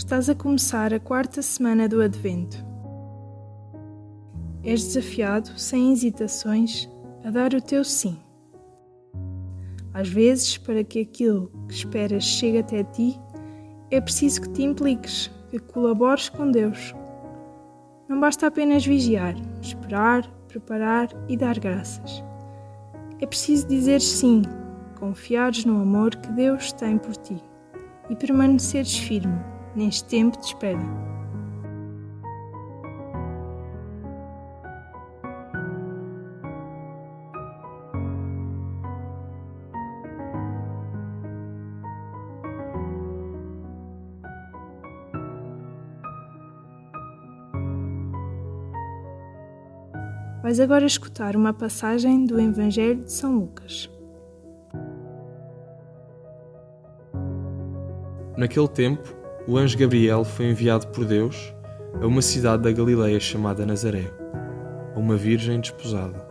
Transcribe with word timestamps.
Estás 0.00 0.30
a 0.30 0.34
começar 0.34 0.94
a 0.94 0.98
quarta 0.98 1.42
semana 1.42 1.86
do 1.86 2.00
Advento. 2.00 2.56
És 4.64 4.82
desafiado, 4.82 5.50
sem 5.58 5.92
hesitações, 5.92 6.88
a 7.22 7.30
dar 7.30 7.52
o 7.52 7.60
teu 7.60 7.84
sim. 7.84 8.18
Às 9.92 10.08
vezes, 10.08 10.56
para 10.56 10.82
que 10.82 11.00
aquilo 11.00 11.52
que 11.68 11.74
esperas 11.74 12.24
chegue 12.24 12.60
até 12.60 12.82
ti, 12.82 13.20
é 13.90 14.00
preciso 14.00 14.40
que 14.40 14.48
te 14.48 14.62
impliques, 14.62 15.30
que 15.50 15.58
colabores 15.58 16.30
com 16.30 16.50
Deus. 16.50 16.94
Não 18.08 18.18
basta 18.18 18.46
apenas 18.46 18.86
vigiar, 18.86 19.34
esperar, 19.60 20.26
preparar 20.48 21.10
e 21.28 21.36
dar 21.36 21.58
graças. 21.58 22.24
É 23.20 23.26
preciso 23.26 23.68
dizer 23.68 24.00
sim, 24.00 24.40
confiares 24.98 25.66
no 25.66 25.82
amor 25.82 26.16
que 26.16 26.32
Deus 26.32 26.72
tem 26.72 26.96
por 26.96 27.14
ti 27.16 27.36
e 28.08 28.16
permaneceres 28.16 28.96
firme 28.96 29.49
neste 29.74 30.08
tempo 30.08 30.38
de 30.38 30.46
espera. 30.46 31.10
Vais 50.42 50.58
agora 50.58 50.84
escutar 50.84 51.36
uma 51.36 51.52
passagem 51.52 52.24
do 52.24 52.40
Evangelho 52.40 53.04
de 53.04 53.12
São 53.12 53.38
Lucas. 53.38 53.88
Naquele 58.36 58.66
tempo, 58.66 59.19
o 59.46 59.56
anjo 59.56 59.78
Gabriel 59.78 60.24
foi 60.24 60.46
enviado 60.50 60.88
por 60.88 61.04
Deus 61.04 61.54
a 62.00 62.06
uma 62.06 62.22
cidade 62.22 62.62
da 62.62 62.72
Galileia 62.72 63.18
chamada 63.18 63.64
Nazaré, 63.66 64.10
a 64.94 64.98
uma 64.98 65.16
virgem 65.16 65.60
desposada. 65.60 66.26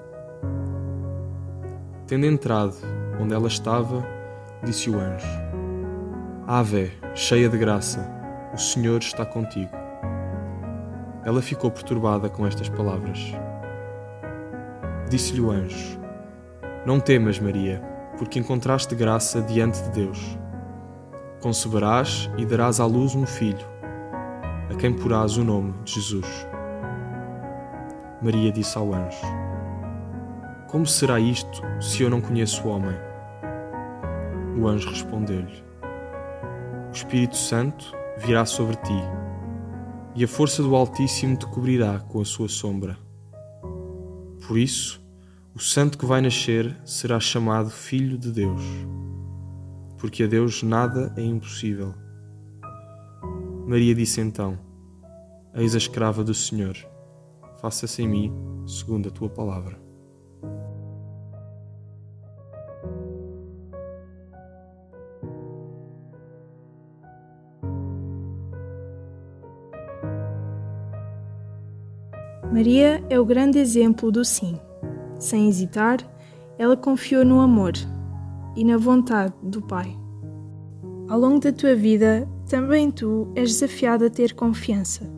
Tendo 2.07 2.25
entrado 2.25 2.75
onde 3.19 3.33
ela 3.33 3.47
estava, 3.47 4.05
disse 4.63 4.89
o 4.89 4.99
anjo: 4.99 5.27
Ave, 6.47 6.91
cheia 7.13 7.49
de 7.49 7.57
graça, 7.57 8.07
o 8.53 8.57
Senhor 8.57 8.99
está 8.99 9.25
contigo. 9.25 9.71
Ela 11.25 11.41
ficou 11.41 11.69
perturbada 11.69 12.29
com 12.29 12.47
estas 12.47 12.69
palavras. 12.69 13.19
Disse-lhe 15.09 15.41
o 15.41 15.51
anjo: 15.51 15.99
Não 16.85 16.99
temas, 16.99 17.39
Maria, 17.39 17.81
porque 18.17 18.39
encontraste 18.39 18.95
graça 18.95 19.41
diante 19.41 19.81
de 19.83 19.89
Deus. 19.91 20.37
Conceberás 21.41 22.29
e 22.37 22.45
darás 22.45 22.81
à 22.81 22.85
luz 22.85 23.15
um 23.15 23.25
filho, 23.25 23.65
a 24.69 24.75
quem 24.75 24.93
porás 24.93 25.37
o 25.37 25.43
nome 25.43 25.73
de 25.85 25.93
Jesus. 25.93 26.27
Maria 28.21 28.51
disse 28.51 28.77
ao 28.77 28.93
anjo: 28.93 29.25
Como 30.67 30.85
será 30.85 31.17
isto 31.17 31.61
se 31.79 32.03
eu 32.03 32.09
não 32.09 32.19
conheço 32.19 32.67
o 32.67 32.71
homem? 32.71 32.95
O 34.57 34.67
anjo 34.67 34.89
respondeu-lhe: 34.89 35.63
O 36.89 36.91
Espírito 36.91 37.37
Santo 37.37 37.95
virá 38.17 38.45
sobre 38.45 38.75
ti, 38.75 39.01
e 40.15 40.25
a 40.25 40.27
força 40.27 40.61
do 40.61 40.75
Altíssimo 40.75 41.37
te 41.37 41.47
cobrirá 41.47 41.99
com 41.99 42.19
a 42.19 42.25
sua 42.25 42.49
sombra. 42.49 42.97
Por 44.45 44.57
isso, 44.57 45.01
o 45.55 45.59
santo 45.59 45.97
que 45.97 46.05
vai 46.05 46.19
nascer 46.19 46.75
será 46.83 47.17
chamado 47.17 47.69
Filho 47.69 48.17
de 48.17 48.29
Deus 48.29 48.61
porque 49.99 50.23
a 50.23 50.27
Deus 50.27 50.63
nada 50.63 51.13
é 51.17 51.21
impossível. 51.21 51.93
Maria 53.67 53.93
disse 53.93 54.21
então: 54.21 54.57
Eis 55.53 55.75
a 55.75 55.77
escrava 55.77 56.23
do 56.23 56.33
Senhor, 56.33 56.75
faça-se 57.61 58.01
em 58.01 58.07
mim 58.07 58.33
segundo 58.65 59.09
a 59.09 59.11
tua 59.11 59.29
palavra. 59.29 59.77
Maria 72.51 73.03
é 73.09 73.19
o 73.19 73.25
grande 73.25 73.59
exemplo 73.59 74.11
do 74.11 74.25
sim. 74.25 74.59
Sem 75.19 75.47
hesitar, 75.47 75.99
ela 76.57 76.75
confiou 76.75 77.23
no 77.23 77.39
amor 77.39 77.73
e 78.55 78.63
na 78.63 78.77
vontade 78.77 79.33
do 79.41 79.61
Pai. 79.61 79.97
Ao 81.07 81.19
longo 81.19 81.39
da 81.39 81.51
tua 81.51 81.75
vida, 81.75 82.27
também 82.47 82.91
tu 82.91 83.31
és 83.35 83.49
desafiado 83.49 84.05
a 84.05 84.09
ter 84.09 84.33
confiança 84.33 85.09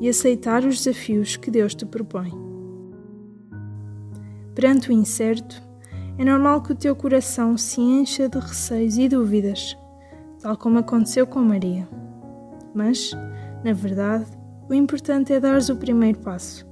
e 0.00 0.08
aceitar 0.08 0.64
os 0.64 0.82
desafios 0.82 1.36
que 1.36 1.50
Deus 1.50 1.74
te 1.74 1.84
propõe. 1.84 2.32
Perante 4.54 4.90
o 4.90 4.92
incerto, 4.92 5.62
é 6.18 6.24
normal 6.24 6.62
que 6.62 6.72
o 6.72 6.76
teu 6.76 6.96
coração 6.96 7.56
se 7.56 7.80
encha 7.80 8.28
de 8.28 8.38
receios 8.38 8.98
e 8.98 9.08
dúvidas, 9.08 9.78
tal 10.40 10.56
como 10.56 10.78
aconteceu 10.78 11.26
com 11.26 11.40
Maria. 11.40 11.88
Mas, 12.74 13.12
na 13.64 13.72
verdade, 13.72 14.26
o 14.68 14.74
importante 14.74 15.32
é 15.32 15.38
dares 15.38 15.68
o 15.68 15.76
primeiro 15.76 16.18
passo, 16.18 16.66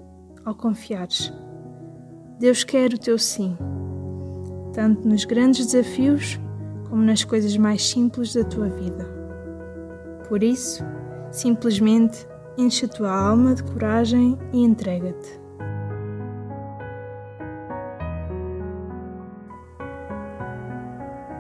ao 0.44 0.55
confiares. 0.55 1.33
Deus 2.38 2.65
quer 2.65 2.93
o 2.93 2.99
teu 2.99 3.19
sim 3.19 3.56
tanto 4.76 5.09
nos 5.09 5.25
grandes 5.25 5.72
desafios 5.72 6.38
como 6.91 7.03
nas 7.03 7.25
coisas 7.25 7.56
mais 7.56 7.82
simples 7.82 8.34
da 8.34 8.44
tua 8.44 8.69
vida. 8.69 9.09
Por 10.28 10.42
isso, 10.42 10.84
simplesmente 11.31 12.26
enche 12.59 12.84
a 12.84 12.88
tua 12.88 13.10
alma 13.10 13.54
de 13.54 13.64
coragem 13.64 14.38
e 14.53 14.62
entrega-te. 14.62 15.41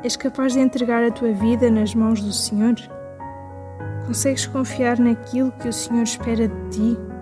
És 0.02 0.16
capaz 0.16 0.54
de 0.54 0.60
entregar 0.60 1.04
a 1.04 1.10
tua 1.10 1.32
vida 1.32 1.70
nas 1.70 1.94
mãos 1.94 2.22
do 2.22 2.32
Senhor? 2.32 2.74
Consegues 4.06 4.46
confiar 4.46 4.98
naquilo 4.98 5.52
que 5.52 5.68
o 5.68 5.72
Senhor 5.72 6.04
espera 6.04 6.48
de 6.48 6.68
ti? 6.70 7.15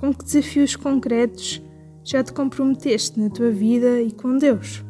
Com 0.00 0.14
que 0.14 0.24
desafios 0.24 0.76
concretos 0.76 1.62
já 2.02 2.24
te 2.24 2.32
comprometeste 2.32 3.20
na 3.20 3.28
tua 3.28 3.50
vida 3.50 4.00
e 4.00 4.10
com 4.10 4.38
Deus? 4.38 4.82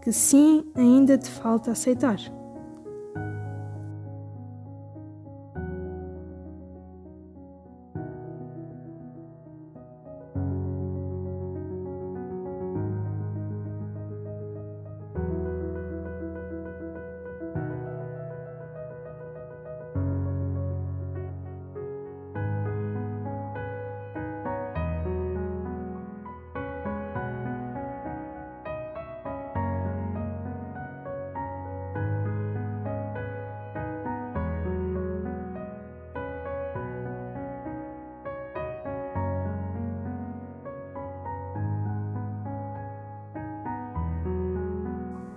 Que 0.00 0.10
sim 0.10 0.64
ainda 0.74 1.18
te 1.18 1.28
falta 1.28 1.72
aceitar. 1.72 2.18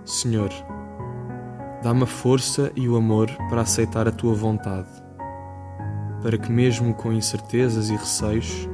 Senhor, 0.08 0.48
dá-me 1.82 2.04
a 2.04 2.06
força 2.06 2.72
e 2.74 2.88
o 2.88 2.96
amor 2.96 3.28
para 3.50 3.60
aceitar 3.60 4.08
a 4.08 4.10
tua 4.10 4.32
vontade, 4.32 4.88
para 6.22 6.38
que, 6.38 6.50
mesmo 6.50 6.94
com 6.94 7.12
incertezas 7.12 7.90
e 7.90 7.92
receios, 7.94 8.66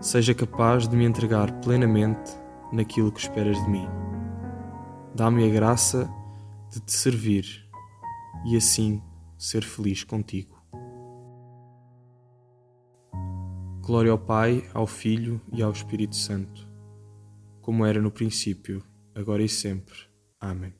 seja 0.00 0.32
capaz 0.32 0.86
de 0.86 0.96
me 0.96 1.04
entregar 1.04 1.50
plenamente 1.62 2.30
naquilo 2.70 3.10
que 3.10 3.18
esperas 3.18 3.60
de 3.64 3.68
mim. 3.68 3.88
Dá-me 5.12 5.50
a 5.50 5.52
graça 5.52 6.08
de 6.70 6.78
te 6.78 6.92
servir 6.92 7.68
e 8.46 8.56
assim 8.56 9.02
ser 9.36 9.64
feliz 9.64 10.04
contigo. 10.04 10.62
Glória 13.80 14.12
ao 14.12 14.18
Pai, 14.18 14.64
ao 14.72 14.86
Filho 14.86 15.40
e 15.52 15.60
ao 15.60 15.72
Espírito 15.72 16.14
Santo, 16.14 16.70
como 17.60 17.84
era 17.84 18.00
no 18.00 18.12
princípio, 18.12 18.80
agora 19.12 19.42
e 19.42 19.48
sempre. 19.48 20.11
Amén. 20.42 20.74